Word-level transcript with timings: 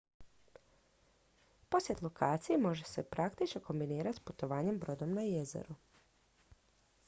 posjet 1.69 2.01
lokaciji 2.07 2.57
može 2.61 2.85
se 2.93 3.03
praktično 3.11 3.61
kombinirati 3.69 4.17
s 4.21 4.25
putovanjem 4.29 4.79
brodom 4.79 5.13
na 5.19 5.27
jezero 5.29 5.75